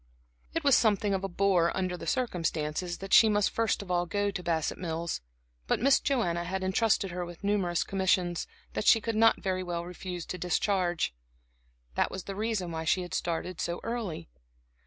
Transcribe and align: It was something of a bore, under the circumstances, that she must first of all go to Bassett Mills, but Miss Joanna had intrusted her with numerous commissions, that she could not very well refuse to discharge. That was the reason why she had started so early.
It 0.55 0.63
was 0.63 0.75
something 0.75 1.13
of 1.13 1.23
a 1.23 1.27
bore, 1.27 1.71
under 1.77 1.95
the 1.95 2.07
circumstances, 2.07 2.97
that 2.97 3.13
she 3.13 3.29
must 3.29 3.51
first 3.51 3.83
of 3.83 3.91
all 3.91 4.07
go 4.07 4.31
to 4.31 4.41
Bassett 4.41 4.79
Mills, 4.79 5.21
but 5.67 5.79
Miss 5.79 5.99
Joanna 5.99 6.43
had 6.43 6.63
intrusted 6.63 7.11
her 7.11 7.23
with 7.23 7.43
numerous 7.43 7.83
commissions, 7.83 8.47
that 8.73 8.87
she 8.87 8.99
could 8.99 9.15
not 9.15 9.43
very 9.43 9.61
well 9.61 9.85
refuse 9.85 10.25
to 10.25 10.39
discharge. 10.39 11.13
That 11.93 12.09
was 12.09 12.23
the 12.23 12.35
reason 12.35 12.71
why 12.71 12.83
she 12.83 13.03
had 13.03 13.13
started 13.13 13.61
so 13.61 13.79
early. 13.83 14.27